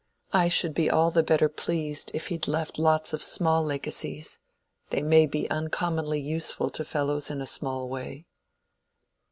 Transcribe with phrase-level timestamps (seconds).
[0.33, 4.39] I should be all the better pleased if he'd left lots of small legacies.
[4.89, 8.25] They may be uncommonly useful to fellows in a small way."